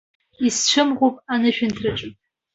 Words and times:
Исцәымӷуп 0.47 1.15
анышәынҭраҿы. 1.33 2.09